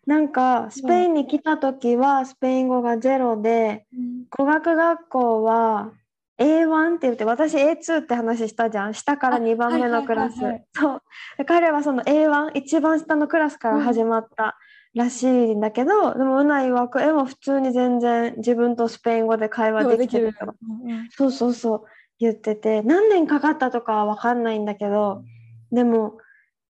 [0.08, 3.86] なんかスペインに来た時はスペイン語がゼロで
[4.30, 5.92] 語学学校は
[6.40, 8.96] A1 って言って私 A2 って話したじゃん。
[8.96, 10.38] 下から2番目のクラス。
[10.74, 11.02] そう。
[11.38, 14.56] で彼はその A1 一番下のクラスから始まった
[14.96, 20.56] らしいんだけど、でもうないわくえも普通に全然自分とスペイン語で会話できてるとか。
[20.68, 21.10] うんうん。
[21.12, 21.84] そうそうそう。
[22.18, 25.24] 言ってて何年かかったとかは分かんないんだけど
[25.72, 26.18] でも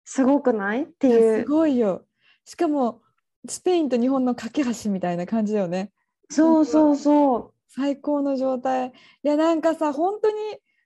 [0.05, 0.83] すごくない？
[0.83, 2.05] っていやすごいよ。
[2.45, 3.01] しかも
[3.49, 5.91] スペインと日本の架け橋みたいな感じだよね。
[6.29, 7.53] そうそうそう。
[7.67, 8.87] 最高の状態。
[8.87, 8.91] い
[9.27, 10.35] やなんかさ本当に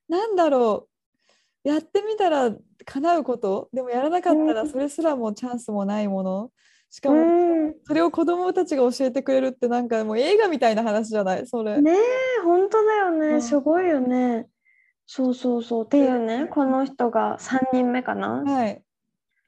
[0.09, 0.87] なんだろ
[1.65, 1.69] う。
[1.69, 2.51] やってみたら
[2.85, 3.69] 叶うこと？
[3.71, 4.69] でもやらなかったらうん。
[4.69, 6.51] それすらもチャンスもないもの。
[6.89, 7.21] しかうも
[7.69, 7.73] ん。
[7.85, 11.47] それを子供たちが教えてくれるってなんかもう映画みたいな話じゃない？
[11.47, 11.95] それ、ねえ
[12.43, 13.41] 本当だよね、うん。
[13.41, 14.47] すごいよね。
[15.05, 15.85] そうそうそう。
[15.85, 16.47] っていうね。
[16.47, 18.81] この人が3人目かな、はい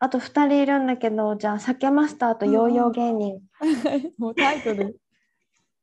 [0.05, 3.41] あと2人いるんだけどじゃあ酒マスターとヨーヨー芸人、
[4.19, 4.99] もうタイトル。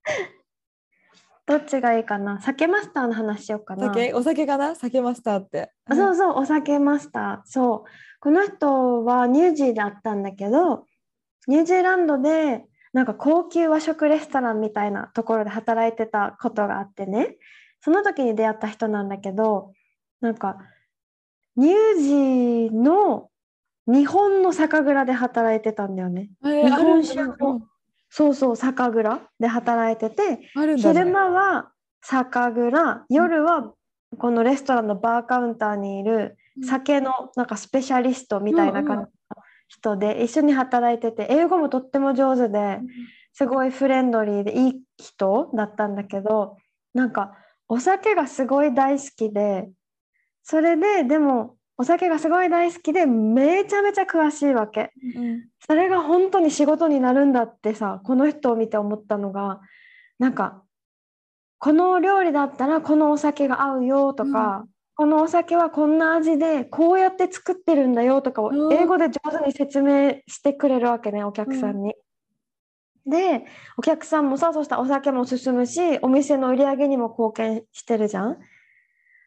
[1.45, 2.41] どっちがいいかな？
[2.41, 3.89] 酒マスターの話しようかな。
[3.89, 4.15] 酒？
[4.15, 4.77] お酒かな？
[4.77, 5.73] 酒マスターって。
[5.87, 7.47] あそうそうお酒マスター。
[7.47, 7.91] そう。
[8.21, 10.87] この人はニュージーだったんだけど
[11.49, 17.39] ニュージーランドでなんか高級和食レストランみたいなところで働いてたことがあってね。
[17.81, 19.73] その時に出会った人なんだけど
[20.21, 20.59] なんか
[21.57, 23.31] ニュージーの
[23.87, 26.31] 日本の酒蔵で働いてたんだよね。
[26.45, 27.47] えー日本酒あるんだ。
[27.47, 27.61] を
[28.09, 33.73] そうそう酒蔵で働いててね、昼間は酒蔵夜は
[34.19, 36.65] このレストランのバーカウンターにいるうん。
[36.65, 39.09] 酒のなんかスペシャリストみたいな感じの
[39.69, 42.81] 人で一緒に働いてて英語もとっても上手で
[43.33, 46.59] すごいフレンドリーでいい人だったんだけど
[46.93, 47.33] なんか
[47.69, 49.71] お酒がすごい大好きで
[50.43, 54.93] それででもお酒がすごい大好きでめちゃめちゃ詳しいわけ。
[55.17, 59.61] うんそれが本当に仕事になるんだってさこの人を見て思ったのが
[60.19, 60.63] なんか
[61.59, 64.65] この料理だったらこのお酒が合うよとか、
[64.95, 71.95] このお酒はこんな味でこうやって作ってるんだよとかをうん英語で上手に説明してくれるわけねお客さんに。
[73.07, 73.45] で
[73.77, 78.39] お客さんもさそうしたらお酒も進むしお店の売り上げにも貢献してるじゃん。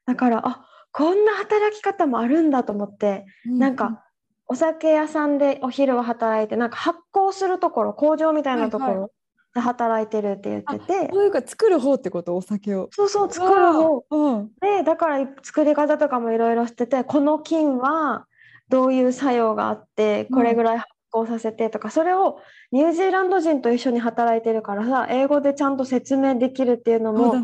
[0.06, 0.66] だからあ
[0.98, 4.02] こんな働き方もあるんだと思ってうんなんか
[4.48, 9.12] お酒屋さんでお昼は働いてなんか発酵するところ工場みたいなとこはいはろ
[9.56, 12.36] で働いてるって言ってて、そういうか作る方ってこと？
[12.36, 12.90] お酒を。
[12.92, 14.04] そうそう作る方。
[14.10, 14.52] うん。
[14.62, 18.26] でだからい作り方とかもいろいろしててこの菌は
[18.70, 22.40] どういう作用があってこれぐらい発酵させてとか、それを
[22.72, 27.36] ニュージーランド人と一緒に働いてるからさ英語でちゃんと説明できるっていうのも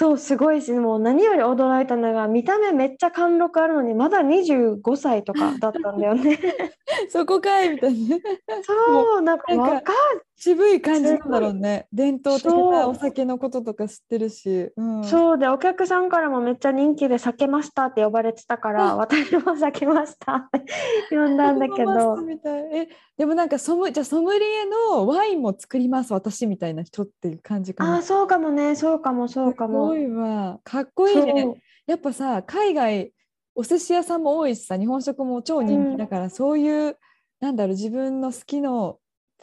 [0.00, 6.38] そうすごいしもう何より驚いたのが見た目めっちゃ貫禄あるのにまだ25歳とかだったんだよね。
[7.10, 8.16] そこかいみたいな
[8.62, 9.96] そうなんか若い
[10.42, 11.86] 渋い感じなんだろうね。
[11.92, 15.38] 伝統的なお酒のこととか知ってるし、うん、そう。
[15.38, 20.64] でお客さんからもめっちゃ人気で「酒マスター」って呼ばれてたからあ私も「酒マスター」って
[21.14, 21.90] 呼んだんだけど。
[22.14, 22.62] ーみたい。
[22.72, 27.96] えでもなんかソムじゃあソムリエのワインも作ります私みたいな人っていう感じかな。
[27.96, 28.76] ああそうかもね。
[28.76, 29.92] そうかもそうかも。
[29.92, 30.58] すごいわ。
[30.64, 31.62] かっこいいね。
[31.86, 33.12] やっぱさ海外
[33.54, 36.96] お寿司屋さんも多いしさ日本食も超人気だから、そういう
[37.40, 38.99] なんだろう自分の好きの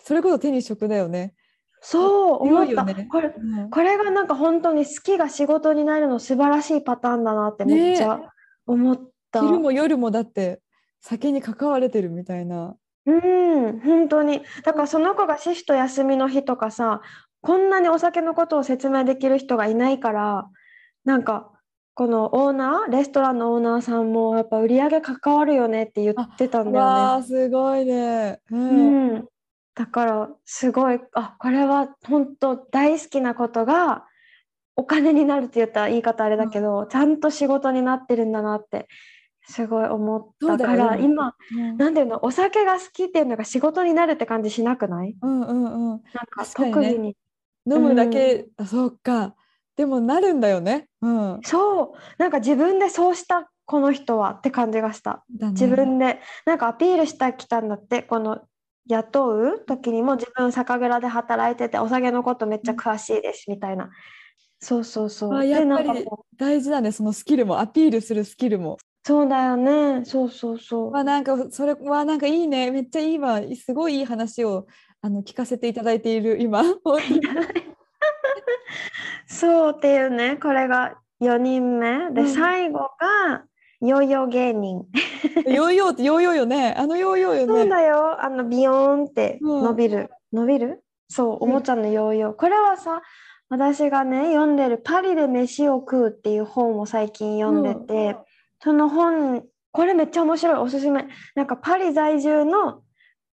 [0.08, 1.34] それこそ手に職だよね。
[1.82, 8.22] そう思った、ねこれうんこれがなんか本当に好きが仕事になるの素晴らしいパターンだなってめっちゃ
[8.66, 8.98] 思っ
[9.32, 10.62] た、昼も夜もだって
[11.02, 12.78] 酒に関われてるみたいな。
[13.06, 17.02] うん本当にだからその子がシフト休みの日とかさ
[17.42, 20.48] こんなにお酒のことを説明できる人がいないから
[21.04, 21.52] なんか
[21.96, 27.24] このオーナーレストランのオーナーさんもやっぱ売り上げ関わるよねって言ってたんだよわね。
[27.24, 28.40] あすごいね。
[28.52, 29.28] ううんん、
[29.78, 34.06] だからすごいあこれは本当大好きなことが
[34.76, 38.88] お金になるって言ったら言い方あれだけど、ちゃんと仕事になってるんだなって
[39.46, 41.94] すごい思ったから今うん。
[41.94, 45.16] ていうのお酒が好きっていうのが仕事になるって感じしなくない？
[45.22, 45.90] うんうんうん。
[45.90, 47.16] なんか特技に。
[47.70, 49.36] 飲むだけ、あそうか。
[49.76, 50.88] でもなるんだよね。
[51.02, 51.40] うん。
[51.44, 51.92] そう。
[52.18, 55.24] なんか自分でそうしたこの人はって感じがした。
[55.38, 55.52] だね。
[55.52, 58.40] 自分でなんかアピールしたきたんだってこの
[58.88, 63.90] 雇う時にも自分酒蔵で働いててお酒のことめっちゃ詳しいですみたいな
[64.60, 68.78] そうそうそうあやっぱり大事だねそのスキルもアピールするスキルも。
[69.06, 70.04] そうだよね。
[70.04, 70.92] そうそうそう。
[70.92, 74.68] まあなんかそれはなんかいいねめっちゃいいわすごいいい話を
[75.02, 76.62] あの聞かせていただいている今
[79.28, 82.12] そうっていうね、これが4人目。
[82.12, 83.46] で、うん最後が
[83.82, 84.86] ヨーヨー芸人。
[85.46, 88.24] ヨーヨーってヨーヨーよねあのヨーヨーよそうねだよ。
[88.24, 90.10] あのビヨーンってうん伸びる。
[90.34, 90.84] 伸びる？
[91.10, 92.36] そう、おもちゃのヨーヨー。
[92.36, 93.02] これはさ、
[93.50, 98.18] 私がね、読んでるパリで飯を食うっていう本を最近読んでて、
[98.62, 100.56] その本、これめっちゃ面白い。
[100.56, 101.08] おすすめ。
[101.36, 102.82] なんかパリ在住の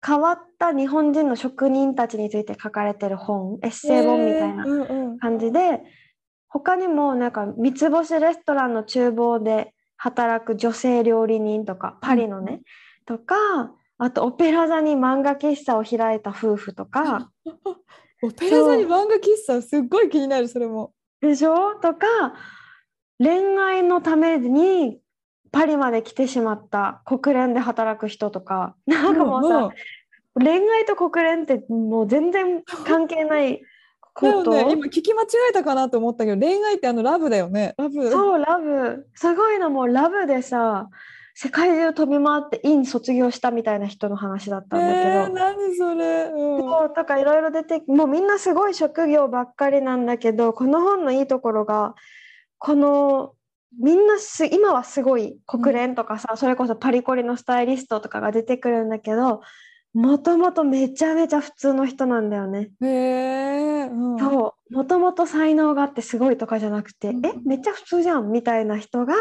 [0.04, 5.82] 変わった日本人の職人たちについて書かれてる本、エッセイ本みたいなへーうんうん感じで
[6.48, 12.62] 他にもなんか三つ星レストランの厨房で働く女性料理人とかパリのね、
[13.04, 13.34] とか
[13.98, 17.30] あとオペラ座に漫画喫茶を開いた夫婦とか。
[18.22, 20.92] オペラ座に漫画喫茶すっごい気になるそれも。
[21.20, 21.74] でしょ？
[21.76, 22.06] とか
[23.18, 25.00] 恋愛のために
[25.50, 28.76] パリまで来てしまった国連で働く人とか。
[28.86, 29.70] なんかもうさ、
[30.34, 33.62] 恋愛と国連ってもう全然関係ない
[34.22, 34.30] だ。
[34.32, 39.06] よね今聞き間違えたかなと思ったけど恋愛ってあのラブだよねラブそう、ラブ。
[39.14, 40.88] すごいの、もうラブでさ、
[41.40, 45.08] 世界中飛び回って院卒業したみたいな人の話だったんだけど。
[45.08, 51.94] えー、何それ、うんそうとかいろいろ出てもうみんなすごい職業ばっかりなんだけどこの本のいいところが
[52.58, 53.34] この
[53.80, 59.42] みんなす今はすごい国連とかさ、それこそパリコリのスタイリストとかが出てくるんだけど
[59.98, 62.70] もともとめちゃめちゃ普通の人なんだよね。
[62.80, 64.18] へえうん。
[64.18, 64.74] そう。
[64.74, 67.26] もともと才能があってすごいとかじゃなくて、うん。
[67.26, 69.14] えめっちゃ普通じゃんみたいな人が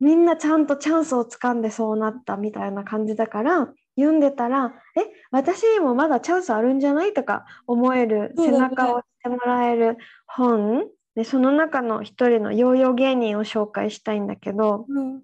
[0.00, 7.14] みんなちゃんとチャンスをつかんでそうなったみたいな感じだから読んでたらえ私にもまだチャンスあるんじゃない？
[7.14, 10.86] とか思える背中を押してもらえる本。
[11.14, 15.22] でその中の一人のヨーヨー芸人を紹介したいんだけどうん。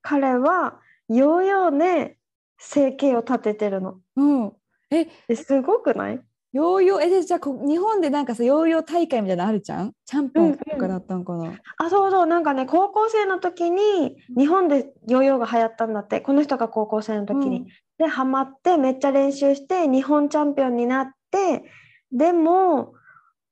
[0.00, 2.16] 彼はヨーヨーで
[2.60, 3.96] 生計を立ててるの。
[4.14, 4.52] うん。
[4.90, 6.20] えですごくない？
[6.52, 9.92] ヨーヨーえでじゃあこ日本でなんかさヨーヨー大会みたいなのあるじゃん？
[10.04, 17.66] チャンピオンとかだったんかな、あ、そうそう、なんかね、高校生の時に日本でヨーヨーが流行ったんだって、この人が高校生の時に。
[17.98, 21.64] で、ハマって、めっちゃ練習して、日本チャンピオンになって、
[22.10, 22.94] でも、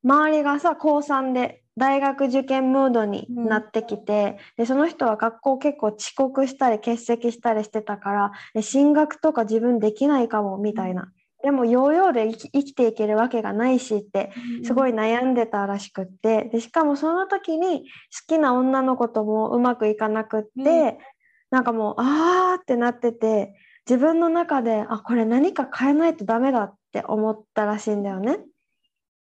[0.03, 11.11] 周りがさ、高3で大学受験ムードになってきて、で、その人は学校結構遅刻したり欠席したりしてたから、え進学とか自分できないかも、みたいな。
[11.41, 14.31] でも、ヨーヨーで生きていけるわけがないしって、
[14.63, 17.85] すごいい悩んでたらしくってでしかもその時に好
[18.27, 20.97] きな女の子ともうまくいかなくって、うん
[21.51, 23.55] なんかもうあーってなってて
[23.89, 28.37] 自分の中であこれ何か変えないとダメだって思ったらしいんだよね。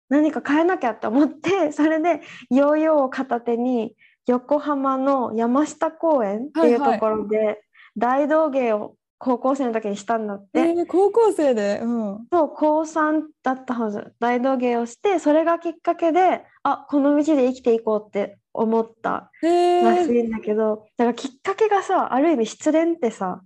[0.10, 3.96] 何か変えなきゃって思って それでヨーヨーを片手に
[4.28, 7.62] 横浜の山下公園っていうところで
[7.98, 10.60] 大道芸を高校生の時にしたんだって。
[10.60, 11.82] えー高校生で？
[11.84, 12.28] うん。
[12.32, 14.14] そう高3だったはず。
[14.20, 23.42] 大道芸をしてそれがきっかけであこの道で生きていこうって思ったへらしえいんだけど、だからきっかけがさある意味失恋ってさ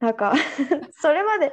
[0.00, 0.34] なんか
[1.00, 1.52] それまで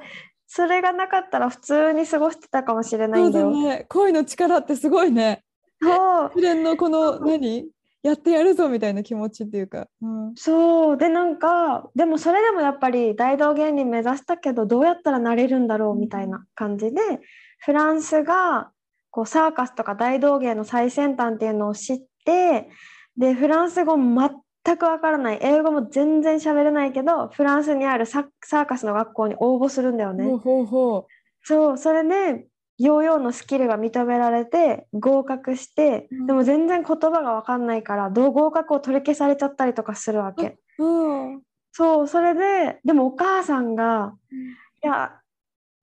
[0.55, 3.51] それがなかったら普通に過ごしてたかもしれないそうんだだよ。
[3.51, 3.85] ね。
[3.89, 5.43] 恋の力ってすごいね。
[5.81, 6.31] そう。
[6.33, 7.67] 試練のこの何？
[8.03, 10.97] やってやるぞみたいな気持ちっていうか、うん、そう。
[10.97, 17.01] でなんかでもそれでもやっぱり大道芸人目指したけどどうやったらなれるんだろうみたいな感じで
[17.59, 18.69] フランスが
[19.11, 22.69] こうサーカスとか大道芸の最先端っていうのを知って
[23.17, 24.29] でフランス語全
[24.77, 25.39] くわからない。
[25.41, 30.25] 英語も全然喋れないけどフランスにあるササーカスの学校に応募するんだよね。
[30.25, 30.37] ほう。
[30.37, 31.07] ほうほ
[31.43, 32.47] そうそれで
[32.77, 36.27] ヨーヨーのスキルが認められて合格して、うん。
[36.27, 40.57] でも全然言葉がわかんないから同合格を取り消されちゃったりとかするわけ。
[40.79, 44.15] う、うん、そうそれででもお母さんが
[44.83, 45.19] 「いや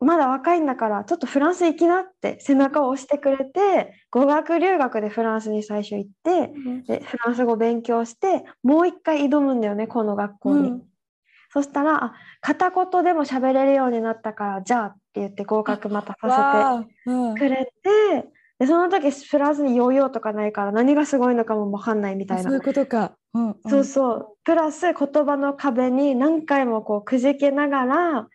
[0.03, 6.53] まだ若いんだからちょっとフランス行きな」って背中を押してくれて語学留学でフランスに最初行って
[6.87, 10.69] でフランス語勉強してもう一回挑むんだよねこの学校に。
[10.71, 10.83] うん
[11.55, 23.13] そしたらあ片言でも喋れるようになったからじゃあって言って合格またさせてくれてでその時フランスにヨーヨーとかないから何がすごいのかも分かんないみたいなそういうことか。
[23.35, 24.29] うんうんそうそう。
[24.45, 28.29] プラス言葉の壁に何回もこうくじけながら、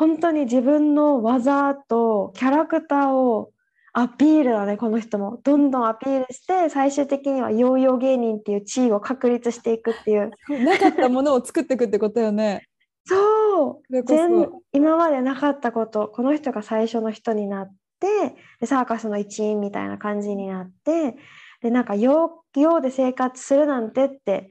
[0.00, 3.50] 本当に自分の技とキャラクターを
[3.92, 5.40] アピールだね、この人も。
[5.44, 10.30] どんどんアピールして、最終的にはヨーヨー芸人っていう地位を確立していくっていう。
[10.64, 12.66] なかったものを作っていくってことよね。
[13.04, 17.70] そう全今までなかったこと、この人が最初の人になっ
[18.00, 21.16] て、でサーカスの一員みたいな感じになって、
[21.60, 24.48] で、なんかヨーヨーで生活するなんてって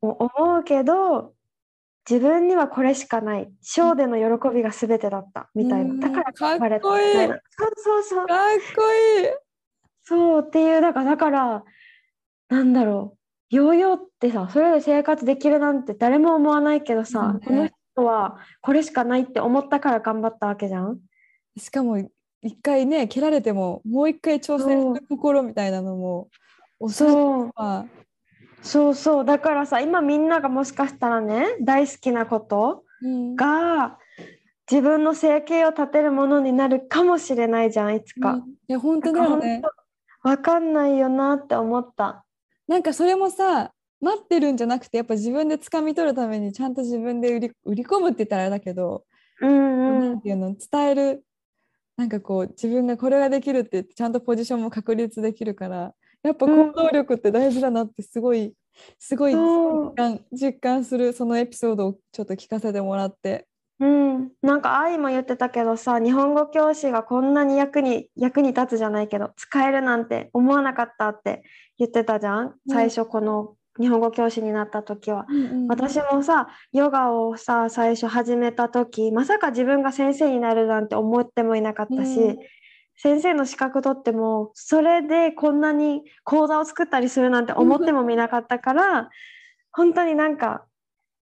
[0.00, 1.34] 思うけど
[2.10, 3.48] 自分にはこれしかない。
[3.62, 6.00] ショーでの喜びが全てだったみたいな、うん。
[6.00, 7.14] だからかっこいい。
[7.14, 7.36] そう
[7.76, 8.26] そうそう。
[8.26, 8.38] かっ
[8.74, 8.82] こ
[9.20, 9.28] いい。
[10.02, 11.64] そうっていうだからだから
[12.48, 13.16] なんだろ
[13.52, 13.54] う。
[13.54, 17.34] ヨーヨーってさそれで生活できるなんて誰も思わないけどさ、うん。
[17.34, 20.98] ねこの人はこれしかないって思ったから頑張ったわけじゃん。
[21.56, 21.98] しかも
[22.42, 26.28] 一回ね蹴られてももう一回挑戦する心みたいなのも
[26.80, 27.50] 抑えてそう。
[27.54, 27.86] は
[28.62, 29.24] そうそう。
[29.24, 33.36] だからさ今みんながもしかしたらね大好きなことうん。
[33.36, 33.98] が
[34.70, 38.34] 自分の生計を立てるものになるかもしれないじゃんいつか。
[38.34, 38.40] うん。
[38.40, 39.62] いや本当だよね。
[40.22, 42.24] わかんないよなって思った。
[42.68, 49.04] なんかそれもさ待ってるんじゃなくてやっぱ自分で掴み取るためにちゃんと自分で売り売り込むって言ったらあれだけど、
[49.40, 50.00] うんうん。
[50.00, 51.24] なんていうの伝える。
[51.96, 55.92] なんかこう自分がこれができるってちゃんとポジションも確立できるから
[56.22, 58.54] やっぱ行動力って大事だなってすごい
[58.98, 63.46] すごい実感実感するそのエピソードをちょっと聞かせてもらって。
[63.82, 71.42] うん、なんか愛も言ってたけどさ日本語教師がこんなに役に役に立つじゃないけど使えるなんて思わなかったって
[71.78, 72.54] 言ってたじゃん？
[72.68, 75.24] 最初この日本語教師になった時は。
[75.68, 82.38] 私もさヨガをさ最初始めた時まさか自分が先生になるなんて思ってもいなかったし、うん
[83.02, 89.08] 先生の資格取ってもそれでこんなに講座を作ったりするなんて思ってもみなかったから、
[89.72, 90.66] 本当になんか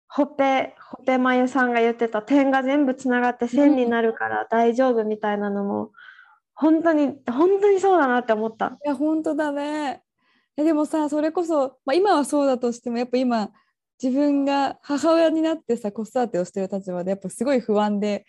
[0.09, 5.91] ほっぺほっぺまゆさんが言ってた点が全部つながって線になるから大丈夫みたいなのも
[6.53, 8.77] 本当に本当にそうだなって思った。
[8.85, 10.03] いや本当だね。
[10.57, 13.49] えでもさそれこそ、まあ、今はそうだとしてもやっぱ今
[14.03, 18.25] 自分が母親になってさ子育てをしてる立場でやっぱすごい不安で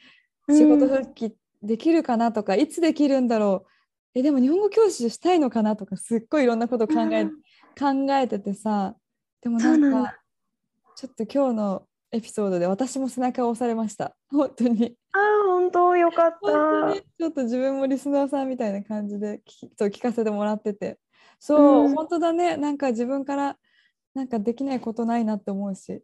[0.49, 3.73] 仕事復帰できるかなとか、いつできるんだろう。
[4.15, 7.31] えでも日本語教師したいのかなとかすっごいいろんなこと考え,、うん
[7.79, 8.95] 考えててさ。
[9.41, 10.19] でもなんか
[10.95, 14.15] ちょっと今日のエピソードで私も背中を押されました。
[14.31, 14.97] 本当に。
[15.13, 17.01] ああ本当よかっ本当たに。
[17.01, 20.99] ちょっと自分もリスナーさんみたいな感じで聞きそう聞かせてもらってて。
[21.39, 21.95] そう、うん。
[21.95, 22.57] 本当だね。
[22.59, 23.57] なんか自分から
[24.15, 26.03] なんかできないことないなって思うし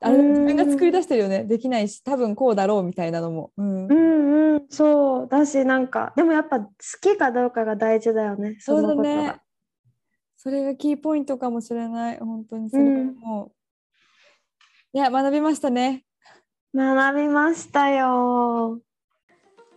[0.00, 0.28] あれうん。
[0.28, 1.44] 自分が作り出してるよね。
[1.44, 3.86] できないし多分こうだろうみたいなのも、うん。
[3.86, 6.68] うんうん、そうだしなんかでもやっぱ好
[7.00, 8.56] きかどうかが大事だよね。
[8.60, 9.40] そうだね。
[10.36, 12.18] それがキーポイントかもしれない。
[12.18, 12.70] 本当に。
[12.70, 13.44] それはも。
[13.46, 13.52] う、
[14.92, 16.04] いや学びましたね。
[16.74, 18.80] 学びましたよ。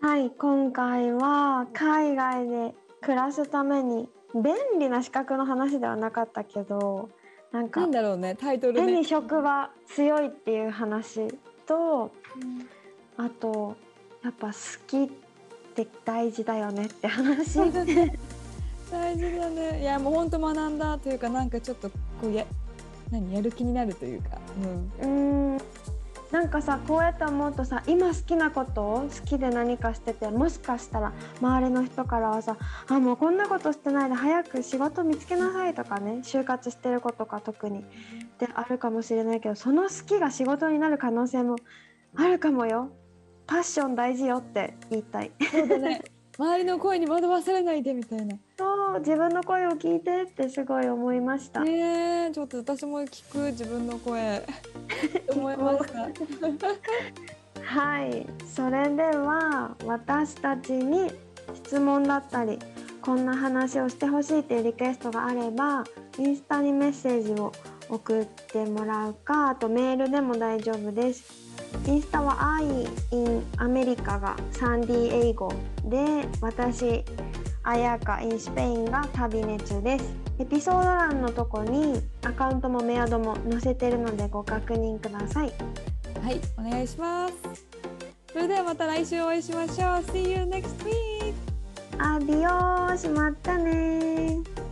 [0.01, 7.09] はい今回は海外で暮らすために便利な資格の話ではなかったけど
[7.51, 8.85] なんかなんだろうねタイトルね。
[8.85, 11.27] 手に職は強いっていう話
[11.65, 12.11] と
[13.17, 13.75] あと
[14.23, 14.53] やっぱ好
[14.87, 15.09] きっ
[15.75, 17.57] て大事だよねって話。
[17.57, 19.81] 大事だね。
[19.81, 22.45] いやもう本当学んだというかなんかちょっとこうや
[23.11, 24.37] 何やる気になるというか、
[25.01, 25.61] うん、うーん
[26.31, 31.11] なんかさこうやって思うとさ今好きなことを好きで何かしててもしかしたら
[31.41, 32.55] 周りの人からはさ
[32.87, 37.83] 「あもうこんなことしてないで早く仕事見つけなさい」とかね就活してる子とか特にっ
[38.37, 41.55] てあるかもしれないけどその好きが仕事になる可能性も
[42.15, 42.89] あるかもよ。
[43.47, 45.31] パッション大事よって言いたい。
[45.51, 46.03] そうだね
[46.39, 51.65] 周りの声に惑わされないでみたいなそう自分の声を聞いてってすごい思いました。
[51.65, 54.41] ねえちょっと私も聞く自分の声
[55.35, 56.07] 思いました
[57.61, 61.11] はい、それでは私たちに
[61.53, 62.57] 質問だったり
[63.01, 65.83] こんな話をしてほしいっていうリクエストがあれば
[66.17, 67.51] インスタにメッセージを
[67.89, 71.48] 送ってもらうかあとメールでも大丈夫です。
[71.87, 75.53] インスタは I in アメリカがサンディエイゴ
[75.85, 77.03] で私
[77.63, 80.13] あやか in スペインが旅熱です。
[80.39, 85.53] エピソード欄のとこにアカウントもメアドも載せてるのでご確認ください。
[86.21, 87.33] はいお願いします
[88.31, 89.77] それではまた来週お会いしましょう
[90.11, 91.33] See you next week
[91.97, 94.68] アディオーしまったねー